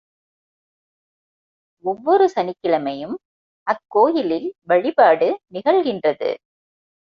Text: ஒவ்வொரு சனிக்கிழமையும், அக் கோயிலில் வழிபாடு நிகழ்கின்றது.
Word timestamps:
ஒவ்வொரு 1.83 2.31
சனிக்கிழமையும், 2.35 3.15
அக் 3.67 3.83
கோயிலில் 3.87 4.53
வழிபாடு 4.61 5.29
நிகழ்கின்றது. 5.53 6.31